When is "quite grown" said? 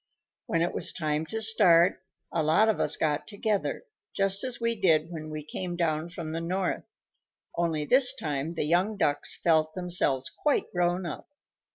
10.31-11.05